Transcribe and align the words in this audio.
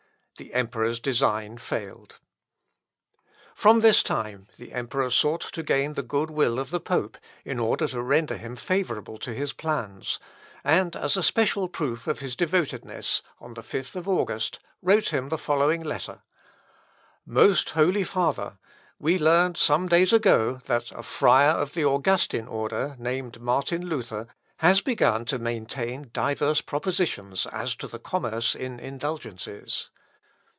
The 0.37 0.55
Emperor's 0.55 0.99
design 0.99 1.59
failed. 1.59 2.17
From 3.53 3.81
this 3.81 4.01
time 4.01 4.47
the 4.57 4.73
Emperor 4.73 5.11
sought 5.11 5.41
to 5.41 5.61
gain 5.61 5.93
the 5.93 6.01
good 6.01 6.31
will 6.31 6.57
of 6.57 6.71
the 6.71 6.79
pope, 6.79 7.19
in 7.45 7.59
order 7.59 7.87
to 7.89 8.01
render 8.01 8.35
him 8.37 8.55
favourable 8.55 9.19
to 9.19 9.35
his 9.35 9.53
plans; 9.53 10.17
and 10.63 10.95
as 10.95 11.15
a 11.15 11.21
special 11.21 11.69
proof 11.69 12.07
of 12.07 12.21
his 12.21 12.35
devotedness, 12.35 13.21
on 13.39 13.53
the 13.53 13.61
5th 13.61 14.07
August, 14.07 14.57
wrote 14.81 15.09
him 15.09 15.29
the 15.29 15.37
following 15.37 15.83
letter: 15.83 16.23
"Most 17.23 17.69
Holy 17.71 18.03
Father, 18.03 18.57
we 18.97 19.19
learned 19.19 19.57
some 19.57 19.87
days 19.87 20.11
ago 20.11 20.59
that 20.65 20.89
a 20.91 21.03
friar 21.03 21.51
of 21.51 21.75
the 21.75 21.85
Augustin 21.85 22.47
order, 22.47 22.95
named 22.97 23.39
Martin 23.39 23.85
Luther, 23.85 24.27
has 24.57 24.81
begun 24.81 25.23
to 25.25 25.37
maintain 25.37 26.09
divers 26.11 26.61
propositions 26.61 27.45
as 27.45 27.75
to 27.75 27.85
the 27.87 27.99
commerce 27.99 28.55
in 28.55 28.79
indulgences. 28.79 29.91